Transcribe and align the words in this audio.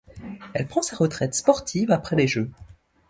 Elle 0.55 0.65
prend 0.65 0.81
sa 0.81 0.95
retraite 0.95 1.35
sportive 1.35 1.91
après 1.91 2.15
les 2.15 2.27
Jeux. 2.27 2.49